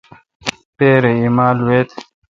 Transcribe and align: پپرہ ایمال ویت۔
پپرہ 0.75 1.11
ایمال 1.21 1.57
ویت۔ 1.67 1.89